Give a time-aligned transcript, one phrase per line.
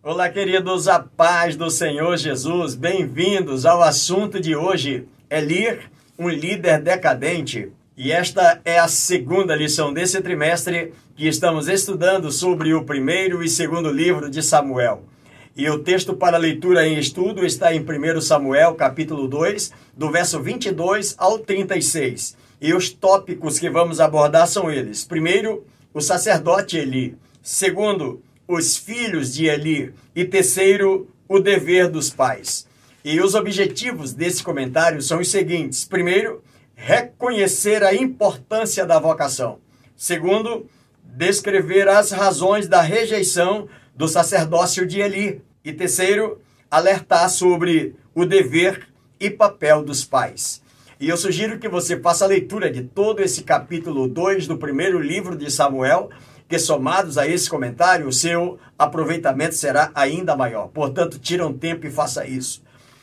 [0.00, 5.08] Olá, queridos, a paz do Senhor Jesus, bem-vindos ao assunto de hoje.
[5.28, 7.72] Elir, um líder decadente.
[7.96, 13.48] E esta é a segunda lição desse trimestre que estamos estudando sobre o primeiro e
[13.48, 15.02] segundo livro de Samuel.
[15.56, 20.40] E o texto para leitura em estudo está em 1 Samuel, capítulo 2, do verso
[20.40, 22.36] 22 ao 36.
[22.60, 27.16] E os tópicos que vamos abordar são eles: primeiro, o sacerdote Eli.
[27.42, 29.92] Segundo, os filhos de Eli.
[30.16, 32.66] E terceiro, o dever dos pais.
[33.04, 36.42] E os objetivos desse comentário são os seguintes: primeiro,
[36.74, 39.58] reconhecer a importância da vocação.
[39.94, 40.66] Segundo,
[41.04, 45.42] descrever as razões da rejeição do sacerdócio de Eli.
[45.64, 48.88] E terceiro, alertar sobre o dever
[49.20, 50.62] e papel dos pais.
[51.00, 55.00] E eu sugiro que você faça a leitura de todo esse capítulo 2 do primeiro
[55.00, 56.10] livro de Samuel
[56.48, 60.68] que somados a esse comentário, o seu aproveitamento será ainda maior.
[60.68, 62.62] Portanto, tira um tempo e faça isso.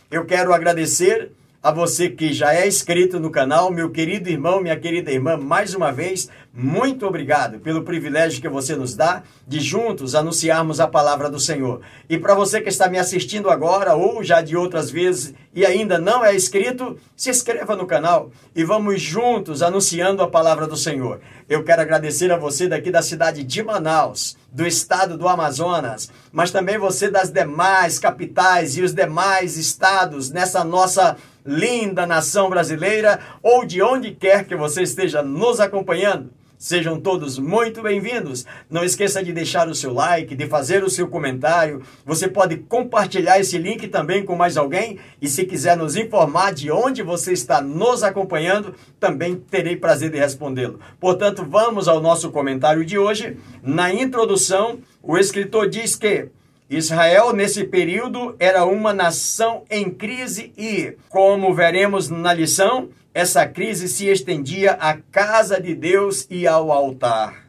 [0.10, 4.80] Eu quero agradecer a você que já é inscrito no canal, meu querido irmão, minha
[4.80, 10.16] querida irmã, mais uma vez, muito obrigado pelo privilégio que você nos dá de juntos
[10.16, 11.82] anunciarmos a palavra do Senhor.
[12.10, 16.00] E para você que está me assistindo agora ou já de outras vezes e ainda
[16.00, 21.20] não é inscrito, se inscreva no canal e vamos juntos anunciando a palavra do Senhor.
[21.50, 26.52] Eu quero agradecer a você daqui da cidade de Manaus, do estado do Amazonas, mas
[26.52, 33.66] também você das demais capitais e os demais estados nessa nossa linda nação brasileira ou
[33.66, 36.32] de onde quer que você esteja nos acompanhando.
[36.66, 38.44] Sejam todos muito bem-vindos.
[38.68, 41.84] Não esqueça de deixar o seu like, de fazer o seu comentário.
[42.04, 44.98] Você pode compartilhar esse link também com mais alguém.
[45.22, 50.18] E se quiser nos informar de onde você está nos acompanhando, também terei prazer de
[50.18, 50.80] respondê-lo.
[51.00, 53.38] Portanto, vamos ao nosso comentário de hoje.
[53.62, 56.30] Na introdução, o escritor diz que
[56.68, 63.88] Israel, nesse período, era uma nação em crise e, como veremos na lição, essa crise
[63.88, 67.46] se estendia à casa de Deus e ao altar.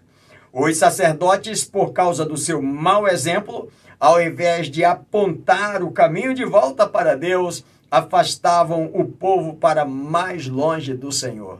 [0.52, 3.68] Os sacerdotes, por causa do seu mau exemplo,
[3.98, 10.46] ao invés de apontar o caminho de volta para Deus, afastavam o povo para mais
[10.46, 11.58] longe do Senhor.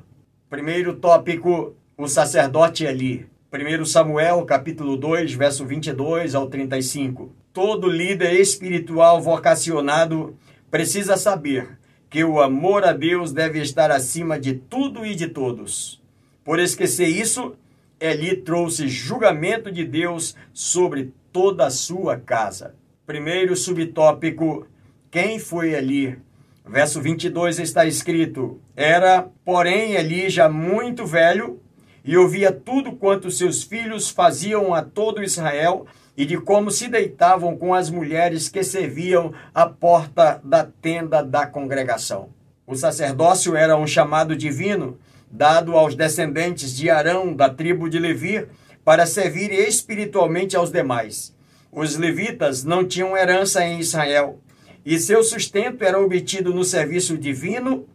[0.48, 3.26] Primeiro tópico, o sacerdote Eli.
[3.52, 7.32] 1 Samuel, capítulo 2, verso 22 ao 35.
[7.52, 10.36] Todo líder espiritual vocacionado
[10.70, 11.76] precisa saber
[12.09, 16.03] que o amor a Deus deve estar acima de tudo e de todos.
[16.44, 17.55] Por esquecer isso,
[17.99, 22.75] Eli trouxe julgamento de Deus sobre toda a sua casa.
[23.06, 24.67] Primeiro subtópico:
[25.11, 26.19] quem foi Eli?
[26.65, 31.61] Verso 22 está escrito: Era, porém, Eli já muito velho
[32.06, 35.87] e ouvia tudo quanto seus filhos faziam a todo Israel
[36.17, 41.47] e de como se deitavam com as mulheres que serviam à porta da tenda da
[41.47, 42.31] congregação.
[42.67, 44.99] O sacerdócio era um chamado divino
[45.31, 48.47] dado aos descendentes de Arão, da tribo de Levi,
[48.84, 51.34] para servir espiritualmente aos demais.
[51.73, 54.38] Os levitas não tinham herança em Israel
[54.84, 57.87] e seu sustento era obtido no serviço divino.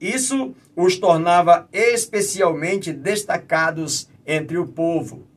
[0.00, 5.28] Isso os tornava especialmente destacados entre o povo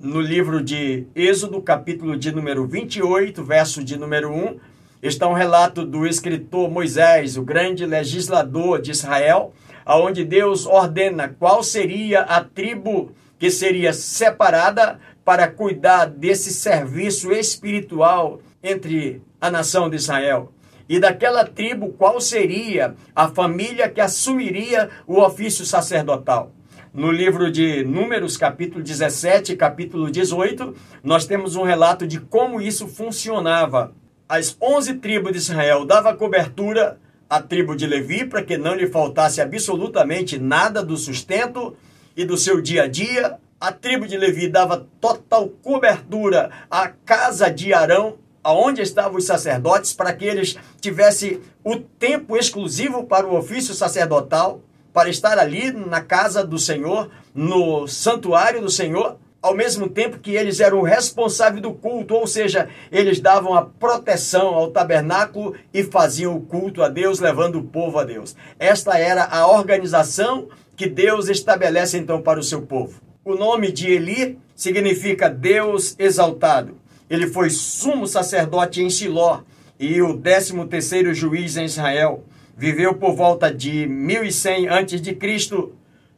[0.00, 4.58] no livro de Êxodo, capítulo de número 28, verso de número 1,
[5.02, 9.52] está um relato do escritor Moisés, o grande legislador de Israel,
[9.84, 18.40] aonde Deus ordena qual seria a tribo que seria separada para cuidar desse serviço espiritual
[18.62, 20.50] entre a nação de Israel.
[20.90, 26.50] E daquela tribo, qual seria a família que assumiria o ofício sacerdotal?
[26.92, 30.74] No livro de Números, capítulo 17 capítulo 18,
[31.04, 33.94] nós temos um relato de como isso funcionava.
[34.28, 36.98] As onze tribos de Israel dava cobertura
[37.28, 41.76] à tribo de Levi para que não lhe faltasse absolutamente nada do sustento
[42.16, 43.38] e do seu dia a dia.
[43.60, 49.92] A tribo de Levi dava total cobertura à casa de Arão, aonde estavam os sacerdotes,
[49.92, 54.60] para que eles tivessem o tempo exclusivo para o ofício sacerdotal
[54.92, 60.32] para estar ali na casa do Senhor, no santuário do Senhor, ao mesmo tempo que
[60.32, 66.36] eles eram responsáveis do culto, ou seja, eles davam a proteção ao tabernáculo e faziam
[66.36, 68.36] o culto a Deus, levando o povo a Deus.
[68.58, 73.00] Esta era a organização que Deus estabelece então para o seu povo.
[73.24, 76.79] O nome de Eli significa Deus exaltado.
[77.10, 79.40] Ele foi sumo sacerdote em Siló
[79.80, 82.24] e o décimo terceiro juiz em Israel
[82.56, 85.18] viveu por volta de 1100 a.C.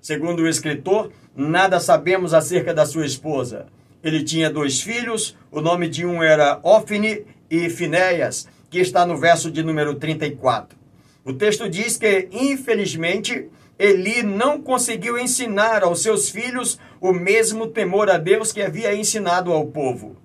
[0.02, 3.66] Segundo o escritor, nada sabemos acerca da sua esposa.
[4.04, 9.16] ele tinha dois filhos, o nome de um era Ofne e Finéias, que está no
[9.16, 10.76] verso de número 34.
[11.24, 13.48] O texto diz que, infelizmente,
[13.78, 19.52] Eli não conseguiu ensinar aos seus filhos o mesmo temor a Deus que havia ensinado
[19.52, 20.21] ao povo.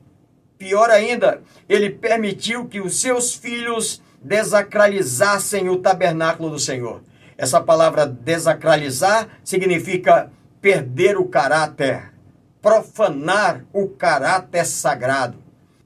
[0.58, 7.02] Pior ainda, ele permitiu que os seus filhos desacralizassem o tabernáculo do Senhor.
[7.38, 12.12] Essa palavra desacralizar significa perder o caráter,
[12.62, 15.38] profanar o caráter sagrado.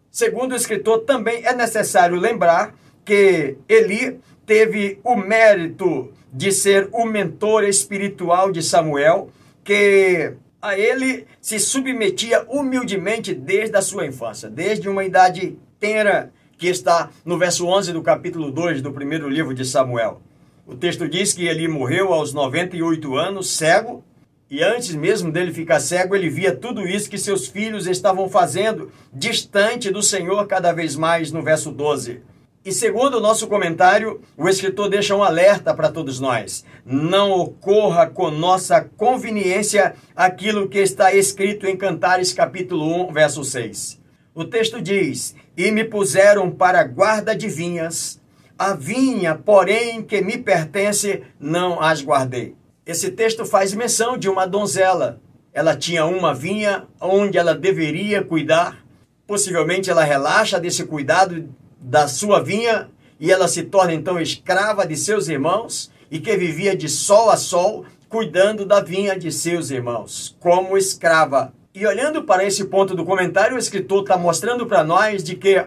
[0.09, 7.05] Segundo o escritor, também é necessário lembrar que Eli teve o mérito de ser o
[7.05, 9.29] mentor espiritual de Samuel,
[9.63, 16.67] que a ele se submetia humildemente desde a sua infância, desde uma idade tenra, que
[16.67, 20.21] está no verso 11 do capítulo 2 do primeiro livro de Samuel.
[20.67, 24.03] O texto diz que ele morreu aos 98 anos, cego,
[24.47, 28.91] e antes mesmo dele ficar cego, ele via tudo isso que seus filhos estavam fazendo,
[29.11, 32.21] distante do Senhor cada vez mais, no verso 12.
[32.63, 36.63] E segundo o nosso comentário, o escritor deixa um alerta para todos nós.
[36.85, 43.99] Não ocorra com nossa conveniência aquilo que está escrito em Cantares capítulo 1, verso 6.
[44.35, 48.21] O texto diz: E me puseram para guarda de vinhas,
[48.59, 52.55] a vinha, porém, que me pertence, não as guardei.
[52.85, 55.19] Esse texto faz menção de uma donzela.
[55.51, 58.85] Ela tinha uma vinha onde ela deveria cuidar.
[59.25, 61.49] Possivelmente ela relaxa desse cuidado
[61.81, 62.89] da sua vinha
[63.19, 67.37] e ela se torna então escrava de seus irmãos e que vivia de sol a
[67.37, 71.53] sol cuidando da vinha de seus irmãos, como escrava.
[71.73, 75.65] E olhando para esse ponto do comentário, o escritor está mostrando para nós de que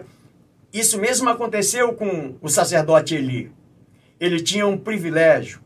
[0.71, 3.51] isso mesmo aconteceu com o sacerdote Eli.
[4.19, 5.59] Ele tinha um privilégio.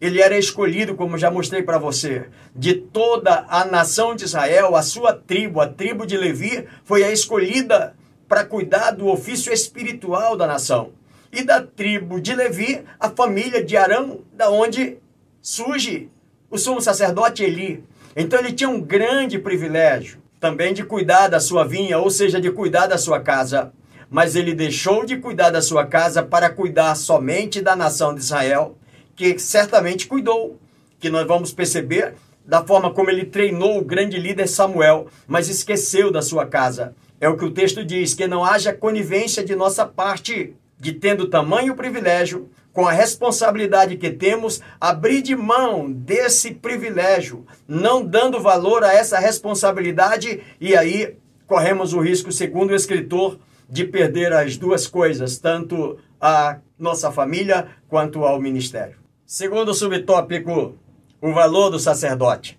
[0.00, 4.82] Ele era escolhido, como já mostrei para você, de toda a nação de Israel, a
[4.82, 7.94] sua tribo, a tribo de Levi, foi a escolhida
[8.34, 10.90] para cuidar do ofício espiritual da nação.
[11.30, 14.98] E da tribo de Levi, a família de Arão, da onde
[15.40, 16.10] surge
[16.50, 17.84] o sumo sacerdote Eli.
[18.16, 22.50] Então ele tinha um grande privilégio também de cuidar da sua vinha, ou seja, de
[22.50, 23.72] cuidar da sua casa.
[24.10, 28.76] Mas ele deixou de cuidar da sua casa para cuidar somente da nação de Israel,
[29.14, 30.58] que certamente cuidou,
[30.98, 32.14] que nós vamos perceber
[32.44, 36.96] da forma como ele treinou o grande líder Samuel, mas esqueceu da sua casa.
[37.20, 41.28] É o que o texto diz, que não haja conivência de nossa parte, de tendo
[41.28, 48.82] tamanho privilégio, com a responsabilidade que temos, abrir de mão desse privilégio, não dando valor
[48.82, 51.16] a essa responsabilidade, e aí
[51.46, 53.38] corremos o risco, segundo o escritor,
[53.68, 58.96] de perder as duas coisas, tanto a nossa família quanto ao ministério.
[59.24, 60.74] Segundo subtópico,
[61.20, 62.58] o valor do sacerdote.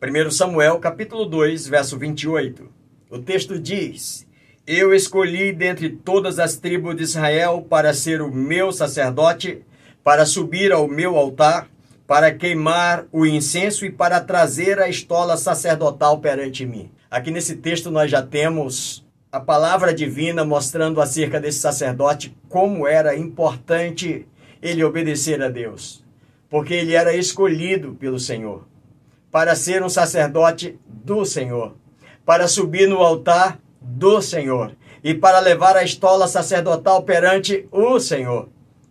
[0.00, 2.75] 1 Samuel, capítulo 2, verso 28.
[3.08, 4.26] O texto diz:
[4.66, 9.62] Eu escolhi dentre todas as tribos de Israel para ser o meu sacerdote,
[10.02, 11.68] para subir ao meu altar,
[12.04, 16.90] para queimar o incenso e para trazer a estola sacerdotal perante mim.
[17.08, 23.16] Aqui nesse texto nós já temos a palavra divina mostrando acerca desse sacerdote como era
[23.16, 24.26] importante
[24.60, 26.04] ele obedecer a Deus,
[26.50, 28.66] porque ele era escolhido pelo Senhor
[29.30, 31.76] para ser um sacerdote do Senhor
[32.26, 38.48] para subir no altar do Senhor e para levar a estola sacerdotal perante o Senhor.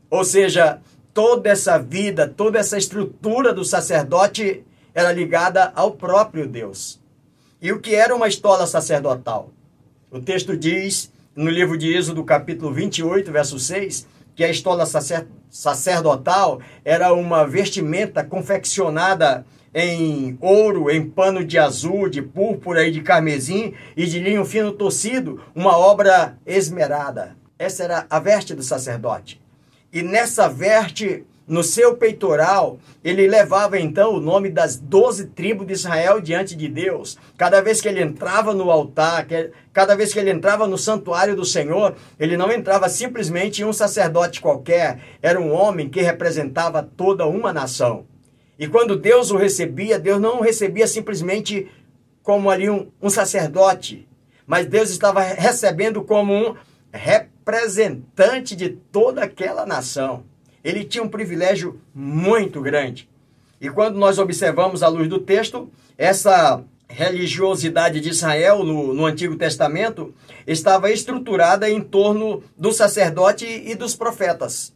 [0.09, 0.79] Ou seja,
[1.13, 4.63] toda essa vida, toda essa estrutura do sacerdote
[4.93, 7.01] era ligada ao próprio Deus.
[7.61, 9.49] E o que era uma estola sacerdotal?
[10.09, 14.85] O texto diz, no livro de Êxodo, capítulo 28, verso 6, que a estola
[15.49, 23.01] sacerdotal era uma vestimenta confeccionada em ouro, em pano de azul, de púrpura e de
[23.01, 27.35] carmesim e de linho fino tocido, uma obra esmerada.
[27.59, 29.41] Essa era a veste do sacerdote.
[29.91, 35.73] E nessa veste, no seu peitoral, ele levava então o nome das doze tribos de
[35.73, 37.17] Israel diante de Deus.
[37.37, 39.27] Cada vez que ele entrava no altar,
[39.71, 44.41] cada vez que ele entrava no santuário do Senhor, ele não entrava simplesmente um sacerdote
[44.41, 48.07] qualquer, era um homem que representava toda uma nação.
[48.57, 51.69] E quando Deus o recebia, Deus não o recebia simplesmente
[52.23, 54.07] como ali um, um sacerdote,
[54.47, 56.55] mas Deus estava recebendo como um
[56.91, 60.23] representante de toda aquela nação.
[60.65, 63.07] Ele tinha um privilégio muito grande.
[63.61, 69.35] E quando nós observamos à luz do texto, essa religiosidade de Israel no, no, Antigo
[69.37, 70.11] Testamento
[70.47, 74.73] estava estruturada em torno do sacerdote e dos profetas.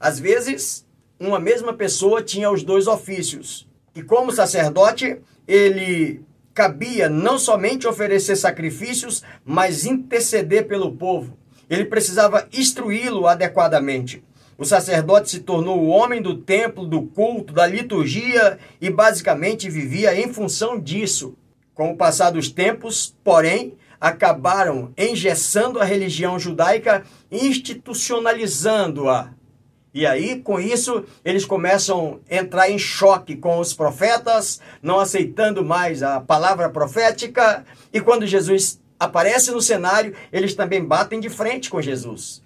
[0.00, 0.86] Às vezes,
[1.20, 3.68] uma mesma pessoa tinha os dois ofícios.
[3.94, 6.22] E como sacerdote, ele
[6.54, 11.36] cabia não somente oferecer sacrifícios, mas interceder pelo povo.
[11.68, 14.24] Ele precisava instruí-lo adequadamente.
[14.58, 20.20] O sacerdote se tornou o homem do templo, do culto, da liturgia e basicamente vivia
[20.20, 21.36] em função disso.
[21.72, 29.30] Com o passar dos tempos, porém, acabaram engessando a religião judaica, institucionalizando-a.
[29.94, 35.64] E aí, com isso, eles começam a entrar em choque com os profetas, não aceitando
[35.64, 37.64] mais a palavra profética.
[37.92, 42.42] E quando Jesus aparece no cenário, eles também batem de frente com Jesus.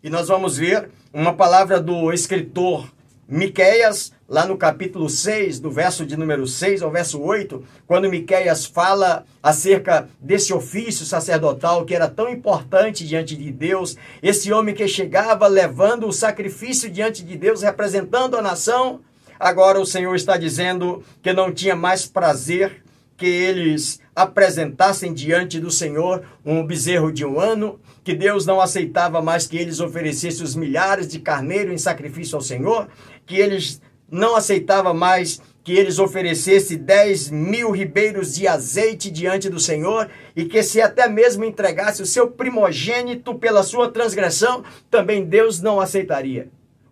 [0.00, 2.88] E nós vamos ver uma palavra do escritor
[3.26, 8.64] Miqueias, lá no capítulo 6, do verso de número 6 ao verso 8, quando Miqueias
[8.64, 14.86] fala acerca desse ofício sacerdotal que era tão importante diante de Deus, esse homem que
[14.86, 19.00] chegava levando o sacrifício diante de Deus, representando a nação,
[19.38, 22.84] agora o Senhor está dizendo que não tinha mais prazer
[23.16, 29.22] que eles apresentassem diante do Senhor um bezerro de um ano, que Deus não aceitava
[29.22, 32.88] mais que eles oferecessem os milhares de carneiro em sacrifício ao Senhor,
[33.24, 39.60] que eles não aceitava mais que eles oferecessem 10 mil ribeiros de azeite diante do
[39.60, 45.60] Senhor e que se até mesmo entregasse o seu primogênito pela sua transgressão, também Deus
[45.60, 46.48] não aceitaria.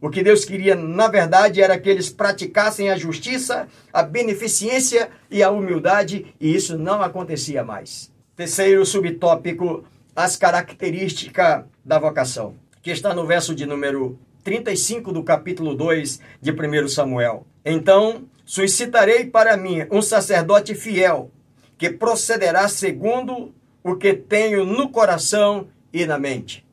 [0.07, 5.43] O que Deus queria, na verdade, era que eles praticassem a justiça, a beneficência e
[5.43, 8.13] a humildade, e isso não acontecia mais.
[8.37, 9.83] Terceiro subtópico,
[10.15, 16.53] as características da vocação, que está no verso de número 35 do capítulo 2 de
[16.53, 17.45] 1 Samuel.
[17.65, 21.33] Então, suscitarei para mim um sacerdote fiel,
[21.77, 26.65] que procederá segundo o que tenho no coração e na mente.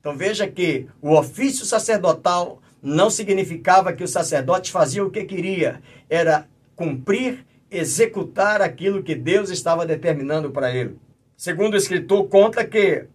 [0.00, 5.82] Então veja que o ofício sacerdotal não significava que o sacerdote fazia o que queria,
[6.08, 10.96] era cumprir, executar aquilo que Deus estava determinando para ele.
[11.36, 13.06] Segundo o escritor, conta que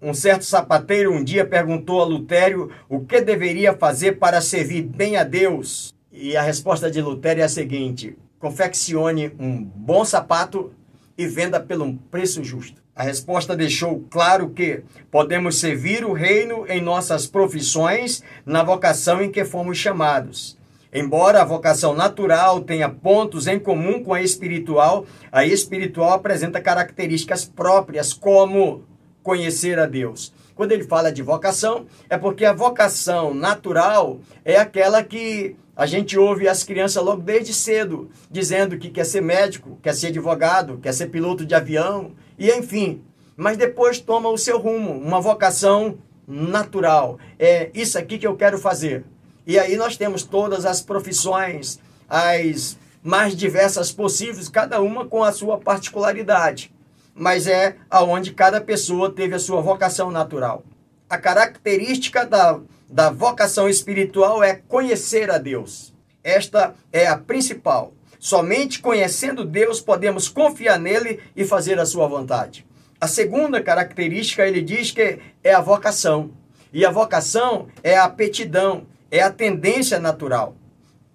[0.00, 5.16] um certo sapateiro um dia perguntou a Lutério o que deveria fazer para servir bem
[5.16, 5.92] a Deus.
[6.12, 10.72] E a resposta de Lutério é a seguinte: confeccione um bom sapato
[11.16, 12.83] e venda pelo preço justo.
[12.96, 19.32] A resposta deixou claro que podemos servir o reino em nossas profissões, na vocação em
[19.32, 20.56] que fomos chamados.
[20.92, 27.44] Embora a vocação natural tenha pontos em comum com a espiritual, a espiritual apresenta características
[27.44, 28.84] próprias, como
[29.24, 30.32] conhecer a Deus.
[30.54, 36.16] Quando ele fala de vocação, é porque a vocação natural é aquela que a gente
[36.16, 40.94] ouve as crianças logo desde cedo dizendo que quer ser médico, quer ser advogado, quer
[40.94, 43.02] ser piloto de avião, e enfim.
[43.36, 47.18] Mas depois toma o seu rumo, uma vocação natural.
[47.38, 49.04] É isso aqui que eu quero fazer.
[49.46, 55.32] E aí nós temos todas as profissões, as mais diversas possíveis, cada uma com a
[55.32, 56.72] sua particularidade.
[57.14, 60.64] Mas é aonde cada pessoa teve a sua vocação natural.
[61.08, 65.92] A característica da, da vocação espiritual é conhecer a Deus.
[66.22, 67.92] Esta é a principal.
[68.24, 72.64] Somente conhecendo Deus podemos confiar nele e fazer a sua vontade.
[72.98, 76.30] A segunda característica, ele diz que é a vocação.
[76.72, 80.56] E a vocação é a aptidão, é a tendência natural.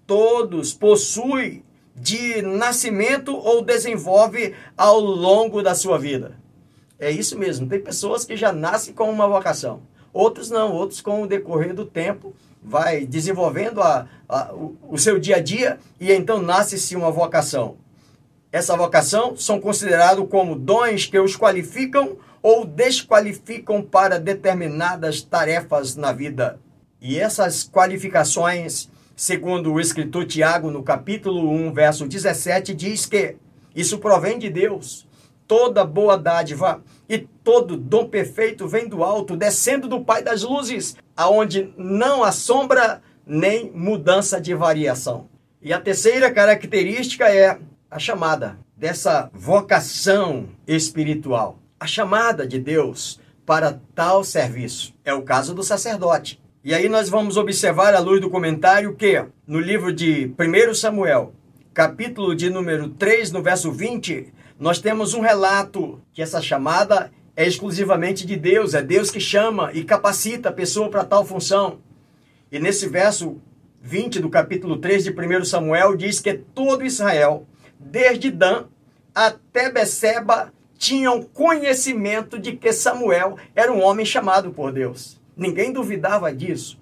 [0.05, 1.63] Todos possuem
[1.95, 6.37] de nascimento ou desenvolve ao longo da sua vida.
[6.99, 7.67] É isso mesmo.
[7.67, 9.81] Tem pessoas que já nascem com uma vocação.
[10.13, 15.19] Outros não, outros com o decorrer do tempo vai desenvolvendo a, a, o, o seu
[15.19, 17.77] dia a dia e então nasce-se uma vocação.
[18.51, 26.11] Essa vocação são considerados como dons que os qualificam ou desqualificam para determinadas tarefas na
[26.11, 26.59] vida.
[27.01, 33.35] E essas qualificações, segundo o escritor Tiago, no capítulo 1, verso 17, diz que
[33.75, 35.07] isso provém de Deus.
[35.47, 40.95] Toda boa dádiva e todo dom perfeito vem do alto, descendo do Pai das luzes,
[41.17, 45.27] aonde não há sombra nem mudança de variação.
[45.59, 51.57] E a terceira característica é a chamada dessa vocação espiritual.
[51.79, 54.93] A chamada de Deus para tal serviço.
[55.03, 56.39] É o caso do sacerdote.
[56.63, 61.33] E aí nós vamos observar à luz do comentário que no livro de 1 Samuel,
[61.73, 67.47] capítulo de número 3, no verso 20, nós temos um relato que essa chamada é
[67.47, 71.79] exclusivamente de Deus, é Deus que chama e capacita a pessoa para tal função.
[72.51, 73.37] E nesse verso
[73.81, 77.47] 20 do capítulo 3 de 1 Samuel diz que todo Israel,
[77.79, 78.65] desde Dan
[79.15, 85.21] até Beceba, tinham conhecimento de que Samuel era um homem chamado por Deus.
[85.37, 86.77] Ninguém duvidava disso.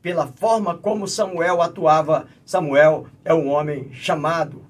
[0.00, 4.64] Pela forma como Samuel atuava, Samuel é um homem chamado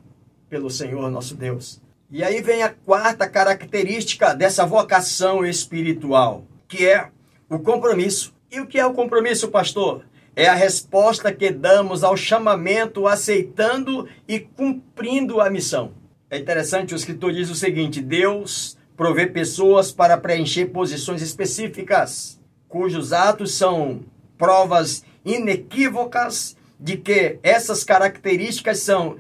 [0.49, 1.85] pelo Senhor nosso Deus.
[2.09, 7.09] E aí vem a quarta característica dessa vocação espiritual, que é
[7.51, 8.33] o compromisso.
[8.49, 10.05] E o que é o compromisso, pastor?
[10.37, 15.95] É a resposta que damos ao chamamento, aceitando e cumprindo a missão.
[16.31, 23.13] É interessante, o escritor diz o seguinte: Deus provê pessoas para preencher posições específicas, cujos
[23.13, 24.05] atos são
[24.39, 29.17] provas inequívocas de que essas características são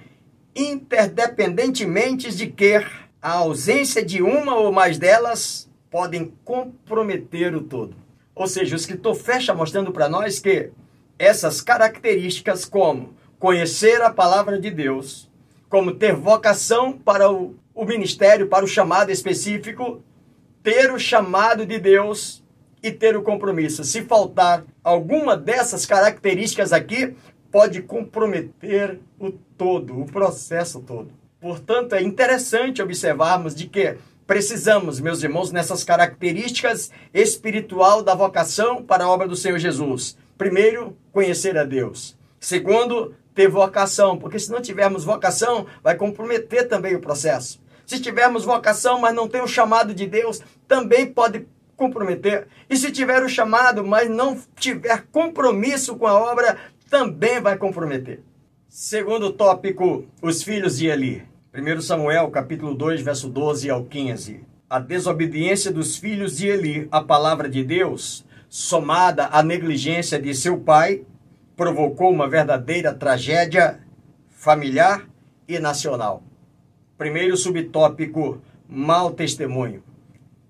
[0.56, 2.82] interdependentemente de que
[3.20, 7.94] a ausência de uma ou mais delas podem comprometer o todo.
[8.34, 10.70] Ou seja, o escritor fecha mostrando para nós que
[11.18, 15.30] essas características, como conhecer a palavra de Deus,
[15.68, 20.02] como ter vocação para o, o ministério, para o chamado específico,
[20.62, 22.42] ter o chamado de Deus
[22.82, 23.84] e ter o compromisso.
[23.84, 27.16] Se faltar alguma dessas características aqui,
[27.50, 31.10] pode comprometer o todo, o processo todo.
[31.40, 39.04] Portanto, é interessante observarmos de que precisamos, meus irmãos, nessas características espiritual da vocação para
[39.04, 40.16] a obra do Senhor Jesus.
[40.36, 42.16] Primeiro, conhecer a Deus.
[42.40, 47.60] Segundo, ter vocação, porque se não tivermos vocação, vai comprometer também o processo.
[47.86, 52.48] Se tivermos vocação, mas não tem o chamado de Deus, também pode comprometer.
[52.68, 56.58] E se tiver o chamado, mas não tiver compromisso com a obra,
[56.88, 58.20] também vai comprometer.
[58.68, 61.22] Segundo tópico, os filhos de Eli.
[61.54, 64.44] 1 Samuel, capítulo 2, verso 12 ao 15.
[64.68, 70.58] A desobediência dos filhos de Eli à palavra de Deus, somada à negligência de seu
[70.58, 71.02] pai,
[71.56, 73.80] provocou uma verdadeira tragédia
[74.30, 75.08] familiar
[75.48, 76.22] e nacional.
[76.98, 79.82] Primeiro subtópico, mau testemunho.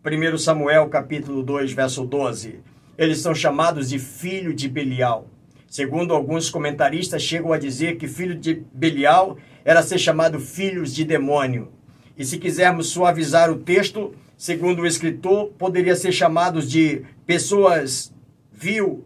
[0.04, 2.60] 1 Samuel capítulo 2, verso 12.
[2.98, 5.28] Eles são chamados de filho de Belial.
[5.76, 11.04] Segundo alguns comentaristas, chegam a dizer que filho de Belial era ser chamado filhos de
[11.04, 11.70] demônio.
[12.16, 18.10] E se quisermos suavizar o texto, segundo o escritor, poderia ser chamados de pessoas
[18.50, 19.04] vil,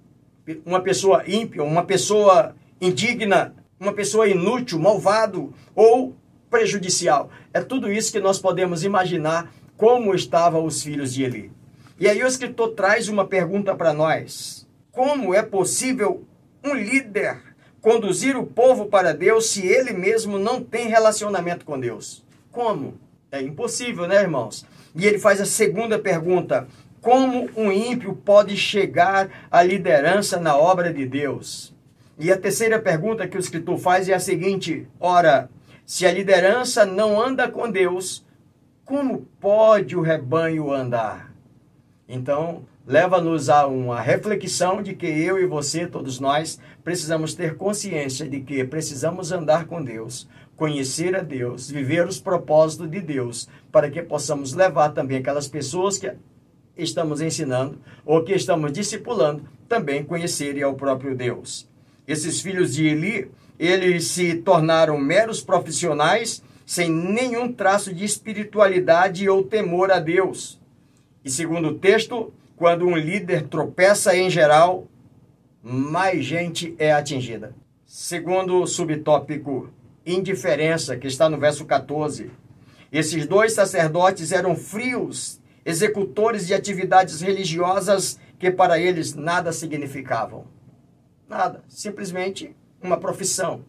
[0.65, 6.14] uma pessoa ímpia, uma pessoa indigna, uma pessoa inútil, malvado ou
[6.49, 7.31] prejudicial.
[7.53, 11.51] É tudo isso que nós podemos imaginar como estavam os filhos de Eli.
[11.99, 16.30] E aí o escritor traz uma pergunta para nós: como é possível
[16.64, 17.40] um líder
[17.81, 22.25] conduzir o povo para Deus se ele mesmo não tem relacionamento com Deus?
[22.53, 22.94] Como?
[23.31, 24.66] É impossível, né, irmãos?
[24.94, 26.66] E ele faz a segunda pergunta:
[27.01, 31.73] como um ímpio pode chegar à liderança na obra de Deus?
[32.18, 35.49] E a terceira pergunta que o escritor faz é a seguinte: ora,
[35.87, 38.25] se a liderança não anda com Deus,
[38.85, 41.33] como pode o rebanho andar?
[42.09, 48.29] Então, leva-nos a uma reflexão de que eu e você, todos nós, precisamos ter consciência
[48.29, 53.88] de que precisamos andar com Deus, conhecer a Deus, viver os propósitos de Deus, para
[53.88, 56.11] que possamos levar também aquelas pessoas que
[56.76, 61.68] estamos ensinando ou que estamos discipulando também conhecerem ao próprio Deus.
[62.09, 69.44] Esses filhos de Eli, eles se tornaram meros profissionais sem nenhum traço de espiritualidade ou
[69.44, 70.61] temor a Deus.
[71.24, 74.87] E segundo o texto, quando um líder tropeça em geral,
[75.62, 77.55] mais gente é atingida.
[77.87, 79.70] Segundo o subtópico,
[80.05, 82.31] indiferença, que está no verso 14.
[82.92, 90.44] Esses dois sacerdotes eram frios, executores de atividades religiosas que para eles nada significavam.
[91.27, 93.64] Nada, simplesmente uma profissão,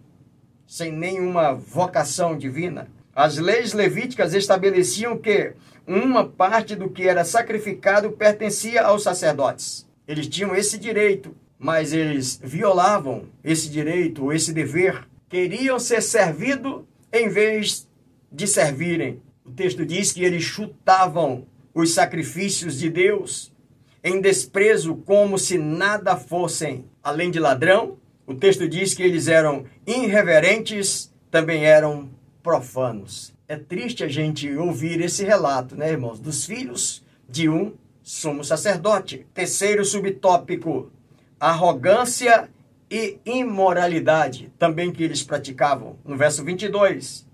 [0.68, 2.90] sem nenhuma vocação divina.
[3.16, 5.54] As leis levíticas estabeleciam que
[5.86, 9.88] uma parte do que era sacrificado pertencia aos sacerdotes.
[10.08, 15.08] Eles tinham esse direito, mas eles violavam esse direito ou esse dever.
[15.30, 17.88] Queriam ser servidos em vez
[18.32, 19.22] de servirem.
[19.46, 23.52] O texto diz que eles chutavam os sacrifícios de Deus
[24.04, 26.86] em desprezo como se nada fossem.
[27.04, 32.10] Além de ladrão, o texto diz que eles eram irreverentes, também eram
[32.42, 33.34] profanos.
[33.48, 36.20] É triste a gente ouvir esse relato, né, irmãos?
[36.20, 39.26] Dos filhos de um sumo sacerdote.
[39.34, 40.92] Terceiro subtópico:
[41.40, 42.50] arrogância
[42.90, 45.98] e imoralidade, também que eles praticavam.
[46.04, 47.26] No verso 22.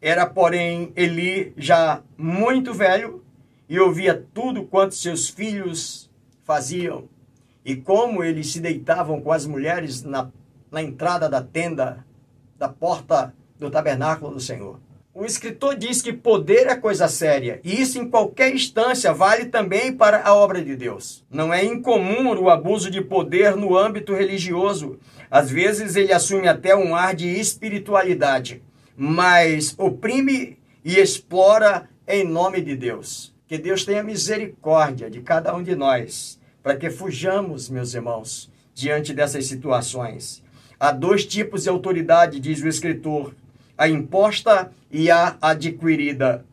[0.00, 3.24] Era, porém, Eli já muito velho
[3.68, 6.10] e ouvia tudo quanto seus filhos
[6.42, 7.08] faziam
[7.64, 10.30] e como eles se deitavam com as mulheres na,
[10.70, 12.04] na entrada da tenda,
[12.58, 14.80] da porta do tabernáculo do Senhor.
[15.16, 19.92] O escritor diz que poder é coisa séria, e isso em qualquer instância vale também
[19.92, 21.24] para a obra de Deus.
[21.30, 24.98] Não é incomum o abuso de poder no âmbito religioso.
[25.30, 28.60] Às vezes ele assume até um ar de espiritualidade,
[28.96, 33.32] mas oprime e explora em nome de Deus.
[33.46, 39.14] Que Deus tenha misericórdia de cada um de nós, para que fujamos, meus irmãos, diante
[39.14, 40.42] dessas situações.
[40.80, 43.32] Há dois tipos de autoridade, diz o escritor:
[43.76, 46.44] a imposta e a adquirida.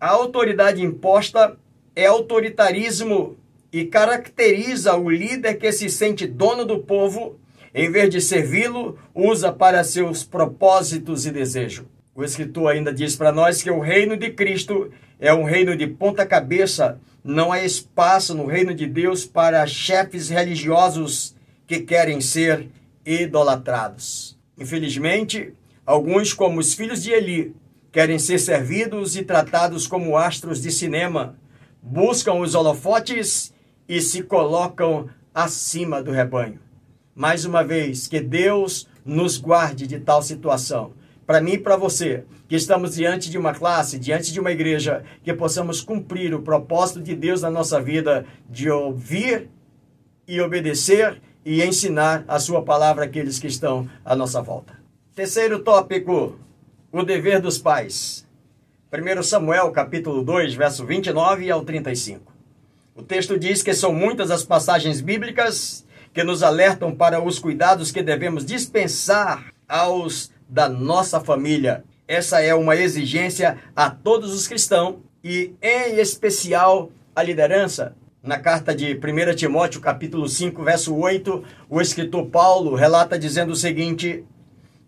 [0.00, 1.56] A autoridade imposta
[1.94, 3.36] é autoritarismo
[3.72, 7.38] e caracteriza o líder que se sente dono do povo,
[7.74, 11.86] em vez de servi-lo, usa para seus propósitos e desejo.
[12.14, 15.86] O escritor ainda diz para nós que o reino de Cristo é um reino de
[15.86, 22.66] ponta-cabeça, não há espaço no reino de Deus para chefes religiosos que querem ser
[23.04, 24.38] idolatrados.
[24.58, 25.52] Infelizmente,
[25.84, 27.54] alguns, como os filhos de Eli,
[27.92, 31.36] querem ser servidos e tratados como astros de cinema,
[31.82, 33.52] buscam os holofotes
[33.88, 36.60] e se colocam acima do rebanho.
[37.14, 40.92] Mais uma vez, que Deus nos guarde de tal situação.
[41.26, 45.04] Para mim e para você, que estamos diante de uma classe, diante de uma igreja,
[45.22, 49.48] que possamos cumprir o propósito de Deus na nossa vida, de ouvir
[50.26, 54.79] e obedecer e ensinar a sua palavra àqueles que estão à nossa volta.
[55.20, 56.38] Terceiro tópico,
[56.90, 58.26] o dever dos pais.
[58.90, 62.32] 1 Samuel, capítulo 2, verso 29 ao 35.
[62.94, 67.92] O texto diz que são muitas as passagens bíblicas que nos alertam para os cuidados
[67.92, 71.84] que devemos dispensar aos da nossa família.
[72.08, 77.94] Essa é uma exigência a todos os cristãos e, em especial, a liderança.
[78.22, 83.56] Na carta de 1 Timóteo, capítulo 5, verso 8, o escritor Paulo relata dizendo o
[83.56, 84.24] seguinte: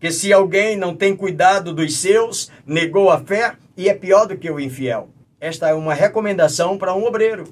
[0.03, 4.37] que se alguém não tem cuidado dos seus, negou a fé e é pior do
[4.37, 5.11] que o infiel.
[5.41, 7.45] Esta é uma recomendação para um obreiro,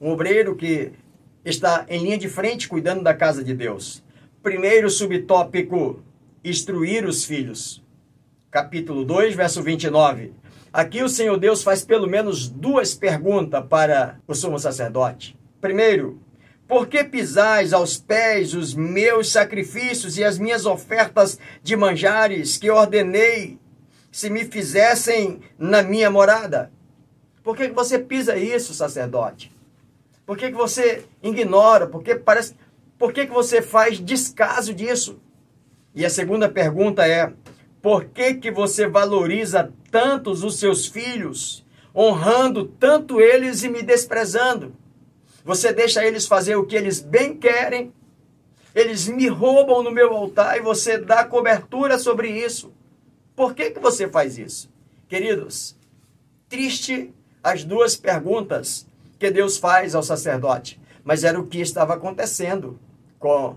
[0.00, 0.92] um obreiro que
[1.44, 4.04] está em linha de frente cuidando da casa de Deus.
[4.40, 6.00] Primeiro subtópico:
[6.44, 7.82] instruir os filhos.
[8.52, 10.32] Capítulo 2, verso 29.
[10.72, 15.36] Aqui o Senhor Deus faz pelo menos duas perguntas para o sumo sacerdote.
[15.60, 16.20] Primeiro,
[16.68, 22.70] por que pisais aos pés os meus sacrifícios e as minhas ofertas de manjares que
[22.70, 23.58] ordenei
[24.10, 26.72] se me fizessem na minha morada?
[27.42, 29.52] Por que você pisa isso, sacerdote?
[30.24, 31.86] Por que você ignora?
[31.86, 32.56] Por que, parece,
[32.98, 35.20] por que você faz descaso disso?
[35.94, 37.32] E a segunda pergunta é:
[37.80, 44.74] por que, que você valoriza tantos os seus filhos, honrando tanto eles e me desprezando?
[45.46, 47.92] Você deixa eles fazer o que eles bem querem.
[48.74, 52.72] Eles me roubam no meu altar e você dá cobertura sobre isso.
[53.36, 54.68] Por que, que você faz isso?
[55.08, 55.76] Queridos,
[56.48, 58.88] triste as duas perguntas
[59.20, 62.76] que Deus faz ao sacerdote, mas era o que estava acontecendo
[63.20, 63.56] com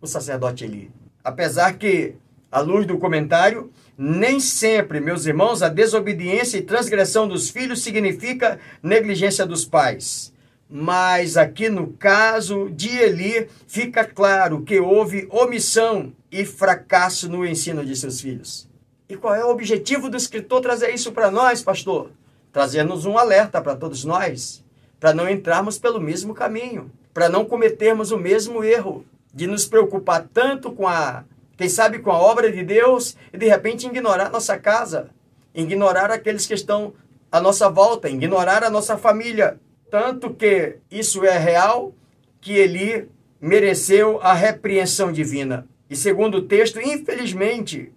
[0.00, 0.90] o sacerdote Eli.
[1.22, 2.16] Apesar que,
[2.50, 8.58] à luz do comentário, nem sempre, meus irmãos, a desobediência e transgressão dos filhos significa
[8.82, 10.32] negligência dos pais.
[10.72, 17.84] Mas aqui no caso de Eli, fica claro que houve omissão e fracasso no ensino
[17.84, 18.68] de seus filhos.
[19.08, 22.12] E qual é o objetivo do escritor trazer isso para nós, pastor?
[22.52, 24.64] Trazer-nos um alerta para todos nós,
[25.00, 29.04] para não entrarmos pelo mesmo caminho, para não cometermos o mesmo erro
[29.34, 31.24] de nos preocupar tanto com a,
[31.56, 35.10] quem sabe, com a obra de Deus e de repente ignorar nossa casa,
[35.52, 36.92] ignorar aqueles que estão
[37.32, 39.58] à nossa volta, ignorar a nossa família
[39.90, 41.92] tanto que isso é real,
[42.40, 43.08] que Eli
[43.40, 45.66] mereceu a repreensão divina.
[45.88, 47.92] E segundo o texto, infelizmente,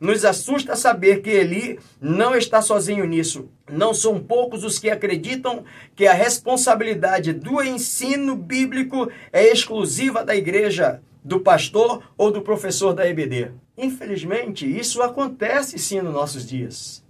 [0.00, 3.48] nos assusta saber que Eli não está sozinho nisso.
[3.70, 10.34] Não são poucos os que acreditam que a responsabilidade do ensino bíblico é exclusiva da
[10.34, 13.52] igreja, do pastor ou do professor da EBD.
[13.76, 17.06] Infelizmente, isso acontece sim nos nossos dias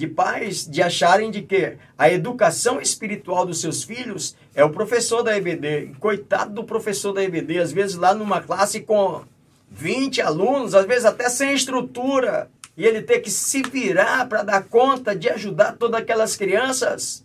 [0.00, 5.22] de pais de acharem de que a educação espiritual dos seus filhos é o professor
[5.22, 5.92] da EBD.
[6.00, 9.22] Coitado do professor da EBD, às vezes lá numa classe com
[9.70, 14.62] 20 alunos, às vezes até sem estrutura, e ele ter que se virar para dar
[14.64, 17.22] conta de ajudar todas aquelas crianças.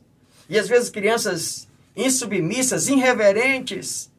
[0.49, 4.11] E às vezes crianças insubmissas, irreverentes.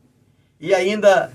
[0.58, 1.30] E ainda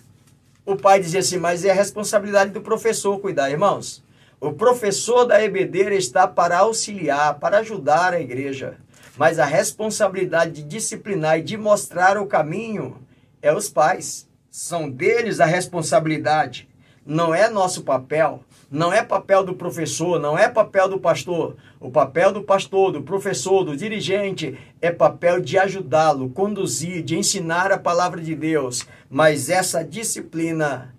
[0.65, 4.01] o pai dizia assim: Mas é a responsabilidade do professor cuidar, irmãos.
[4.43, 8.75] O professor da EBD está para auxiliar, para ajudar a igreja.
[9.15, 12.97] Mas a responsabilidade de disciplinar e de mostrar o caminho
[13.39, 14.27] é os pais.
[14.49, 16.67] São deles a responsabilidade.
[17.05, 18.43] Não é nosso papel.
[18.71, 21.55] Não é papel do professor, não é papel do pastor.
[21.79, 27.71] O papel do pastor, do professor, do dirigente é papel de ajudá-lo, conduzir, de ensinar
[27.71, 28.87] a palavra de Deus.
[29.07, 30.95] Mas essa disciplina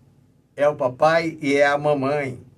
[0.55, 2.52] é o papai e é a mamãe.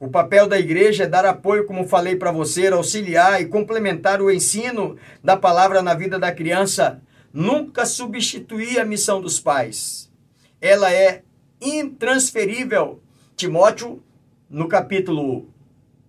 [0.00, 4.30] O papel da igreja é dar apoio, como falei para você, auxiliar e complementar o
[4.30, 7.02] ensino da palavra na vida da criança.
[7.30, 10.10] Nunca substituir a missão dos pais.
[10.58, 11.22] Ela é
[11.60, 13.02] intransferível.
[13.36, 14.02] Timóteo,
[14.48, 15.50] no capítulo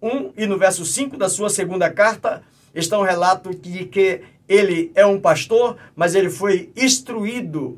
[0.02, 4.90] 1 e no verso 5 da sua segunda carta, está um relato de que ele
[4.96, 7.78] é um pastor, mas ele foi instruído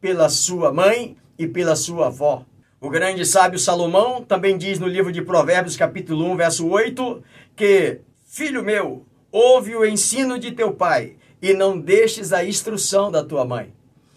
[0.00, 2.46] pela sua mãe e pela sua avó.
[2.82, 7.22] O grande sábio Salomão também diz no livro de Provérbios, capítulo 1, verso 8,
[7.54, 13.22] que, filho meu, ouve o ensino de teu pai e não deixes a instrução da
[13.22, 13.74] tua mãe.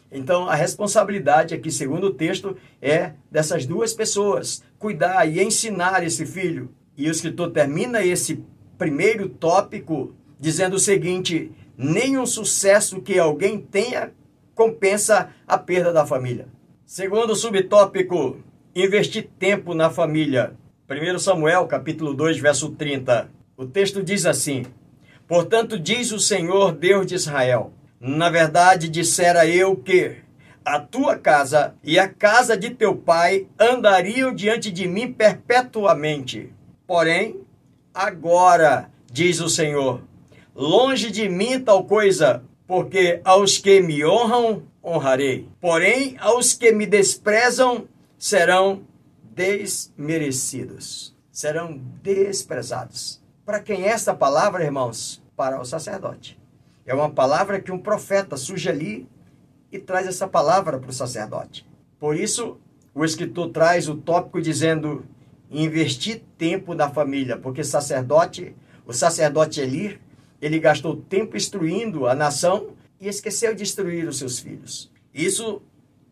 [0.10, 6.26] Então, a responsabilidade aqui, segundo o texto, é dessas duas pessoas, cuidar e ensinar esse
[6.26, 6.74] filho.
[6.96, 8.46] E o escritor termina esse
[8.78, 14.14] primeiro tópico dizendo o seguinte: nenhum sucesso que alguém tenha
[14.56, 16.48] compensa a perda da família.
[16.86, 18.38] Segundo subtópico,
[18.76, 20.54] investir tempo na família.
[20.90, 23.30] 1 Samuel, capítulo 2, verso 30.
[23.56, 24.66] O texto diz assim:
[25.28, 30.18] Portanto, diz o Senhor Deus de Israel: Na verdade, dissera eu que
[30.66, 36.52] a tua casa e a casa de teu pai andariam diante de mim perpetuamente.
[36.88, 37.42] Porém,
[37.94, 40.02] agora, diz o Senhor,
[40.56, 45.48] longe de mim tal coisa, porque aos que me honram, honrarei.
[45.62, 47.88] Porém, aos que me desprezam,
[48.24, 48.88] serão
[49.22, 53.22] desmerecidos, serão desprezados.
[53.46, 55.22] Para quem é esta palavra, irmãos?
[55.36, 56.40] Para o sacerdote.
[56.86, 59.10] É uma palavra que um profeta surge ali
[59.70, 61.68] e traz essa palavra para o sacerdote.
[62.00, 62.58] Por isso,
[62.96, 65.06] o escritor traz o tópico dizendo
[65.52, 68.56] investir tempo na família, porque sacerdote,
[68.86, 70.00] o sacerdote Eli,
[70.42, 72.70] ele gastou tempo instruindo a nação
[73.02, 74.90] e esqueceu de instruir os seus filhos.
[75.14, 75.62] Isso,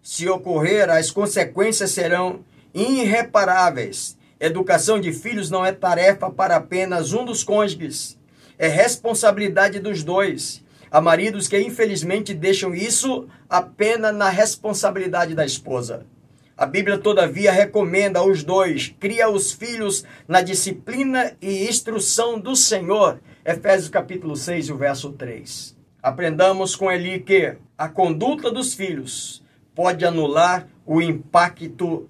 [0.02, 4.18] se ocorrer, as consequências serão irreparáveis.
[4.40, 8.18] Educação de filhos não é tarefa para apenas um dos cônjuges,
[8.58, 10.64] é responsabilidade dos dois.
[10.90, 16.06] Há maridos que infelizmente deixam isso apenas na responsabilidade da esposa.
[16.58, 23.20] A Bíblia, todavia, recomenda aos dois: cria os filhos na disciplina e instrução do Senhor.
[23.44, 25.76] Efésios capítulo 6, o verso 3.
[26.04, 29.40] Aprendamos com ele que a conduta dos filhos
[29.76, 32.10] pode anular o impacto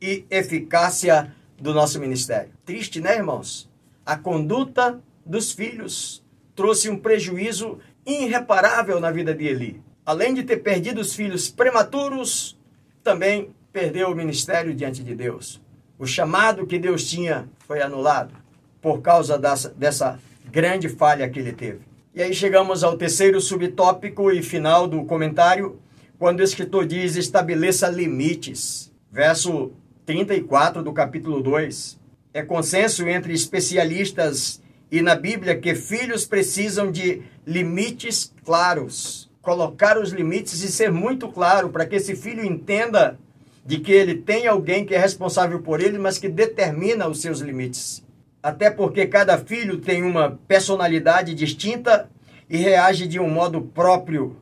[0.00, 2.50] e eficácia do nosso ministério.
[2.64, 3.68] Triste, né, irmãos?
[4.04, 6.22] A conduta dos filhos
[6.54, 9.82] trouxe um prejuízo irreparável na vida de Eli.
[10.04, 12.58] Além de ter perdido os filhos prematuros,
[13.02, 15.60] também perdeu o ministério diante de Deus.
[15.98, 18.34] O chamado que Deus tinha foi anulado
[18.80, 20.18] por causa dessa, dessa
[20.50, 21.80] grande falha que ele teve.
[22.14, 25.78] E aí chegamos ao terceiro subtópico e final do comentário,
[26.20, 28.92] quando o escritor diz: estabeleça limites.
[29.10, 29.72] Verso
[30.04, 31.98] 34 do capítulo 2.
[32.34, 39.30] É consenso entre especialistas e na Bíblia que filhos precisam de limites claros.
[39.40, 43.18] Colocar os limites e ser muito claro para que esse filho entenda
[43.64, 47.40] de que ele tem alguém que é responsável por ele, mas que determina os seus
[47.40, 48.04] limites.
[48.42, 52.10] Até porque cada filho tem uma personalidade distinta
[52.48, 54.36] e reage de um modo próprio.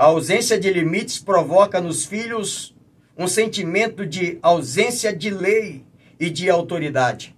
[0.00, 2.74] A ausência de limites provoca nos filhos
[3.18, 5.84] um sentimento de ausência de lei
[6.18, 7.36] e de autoridade.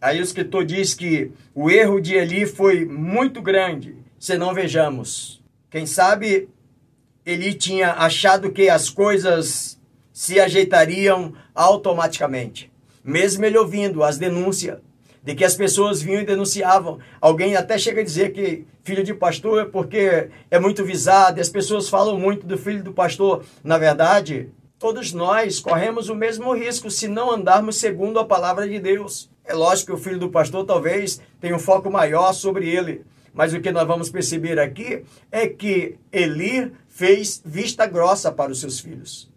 [0.00, 5.42] Aí o escritor diz que o erro de Eli foi muito grande, se não vejamos.
[5.68, 6.48] Quem sabe
[7.24, 9.76] Eli tinha achado que as coisas
[10.12, 12.70] se ajeitariam automaticamente.
[13.02, 14.78] Mesmo ele ouvindo as denúncias
[15.26, 17.00] de que as pessoas vinham e denunciavam.
[17.20, 21.42] Alguém até chega a dizer que filho de pastor é porque é muito visado, e
[21.42, 23.44] as pessoas falam muito do filho do pastor.
[23.64, 28.78] Na verdade, todos nós corremos o mesmo risco se não andarmos segundo a palavra de
[28.78, 29.28] Deus.
[29.44, 33.04] É lógico que o filho do pastor talvez tenha um foco maior sobre ele.
[33.34, 38.60] Mas o que nós vamos perceber aqui é que Eli fez vista grossa para os
[38.60, 39.28] seus filhos.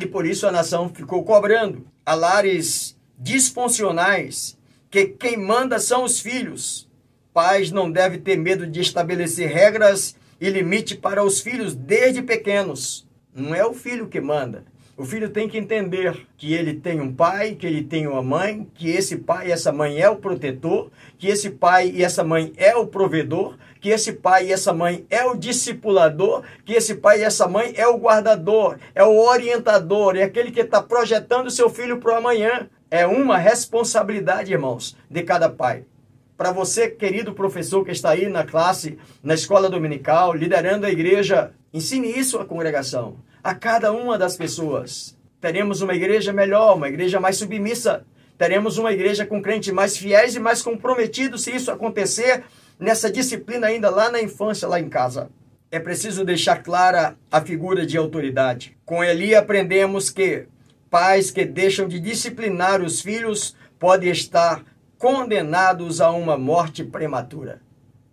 [0.00, 1.86] E por isso a nação ficou cobrando.
[2.06, 4.55] Há lares disfuncionais
[5.04, 6.88] que quem manda são os filhos.
[7.34, 13.06] Pais não devem ter medo de estabelecer regras e limite para os filhos desde pequenos.
[13.34, 14.64] Não é o filho que manda,
[14.98, 18.66] o filho tem que entender que ele tem um pai, que ele tem uma mãe,
[18.74, 22.54] que esse pai e essa mãe é o protetor, que esse pai e essa mãe
[22.56, 27.20] é o provedor, que esse pai e essa mãe é o discipulador, que esse pai
[27.20, 31.68] e essa mãe é o guardador, é o orientador, é aquele que está projetando seu
[31.68, 32.66] filho para o amanhã.
[32.90, 35.84] É uma responsabilidade, irmãos, de cada pai.
[36.36, 41.52] Para você, querido professor que está aí na classe, na escola dominical, liderando a igreja,
[41.72, 45.16] ensine isso à congregação a cada uma das pessoas.
[45.40, 48.04] Teremos uma igreja melhor, uma igreja mais submissa.
[48.36, 52.42] teremos uma igreja com crentes mais fiéis e mais comprometidos se isso acontecer
[52.76, 55.30] nessa disciplina ainda lá na infância, lá em casa.
[55.70, 58.76] É preciso deixar clara a figura de autoridade.
[58.84, 60.48] Com Eli aprendemos que
[60.96, 64.64] pais que deixam de disciplinar os filhos podem estar
[64.96, 67.60] condenados a uma morte prematura.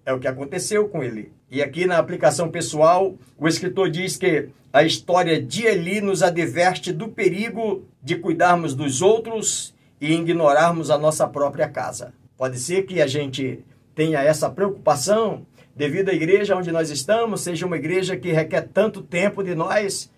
[0.06, 1.32] É o que aconteceu com Eli.
[1.50, 6.92] E aqui na aplicação pessoal, o escritor diz que a história de Eli nos adverte
[6.92, 12.14] do perigo de cuidarmos dos outros e ignorarmos a nossa própria casa.
[12.36, 13.64] Pode ser que a gente
[13.96, 19.02] tenha essa preocupação devido à igreja onde nós estamos, seja uma igreja que requer tanto
[19.02, 20.12] tempo de nós.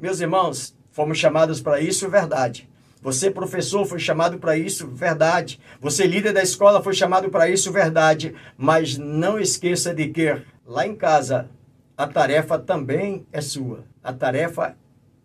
[0.00, 2.68] Meus irmãos, fomos chamados para isso, verdade.
[3.02, 5.58] Você, professor, foi chamado para isso, verdade.
[5.80, 8.32] Você, líder da escola, foi chamado para isso, verdade.
[8.56, 11.50] Mas não esqueça de que lá em casa
[11.96, 13.84] a tarefa também é sua.
[14.04, 14.76] A tarefa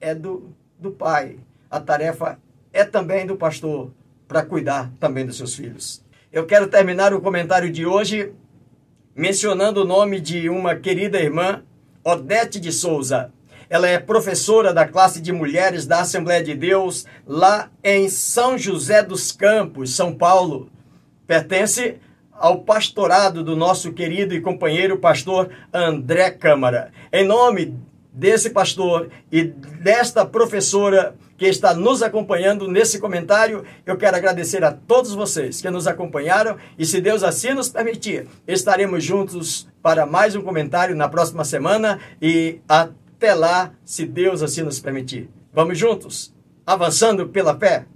[0.01, 1.37] é do, do pai.
[1.69, 2.39] A tarefa
[2.73, 3.91] é também do pastor
[4.27, 6.03] para cuidar também dos seus filhos.
[6.31, 8.33] Eu quero terminar o comentário de hoje
[9.15, 11.63] mencionando o nome de uma querida irmã,
[12.03, 13.31] Odete de Souza.
[13.69, 19.03] Ela é professora da classe de mulheres da Assembleia de Deus lá em São José
[19.03, 20.69] dos Campos, São Paulo.
[21.25, 21.97] Pertence
[22.31, 26.91] ao pastorado do nosso querido e companheiro pastor André Câmara.
[27.11, 27.75] Em nome
[28.13, 33.63] desse pastor e desta professora que está nos acompanhando nesse comentário.
[33.85, 38.27] Eu quero agradecer a todos vocês que nos acompanharam e, se Deus assim nos permitir,
[38.47, 42.59] estaremos juntos para mais um comentário na próxima semana e
[43.17, 45.27] até lá, se Deus assim nos permitir.
[45.51, 46.31] Vamos juntos,
[46.63, 47.87] avançando pela fé.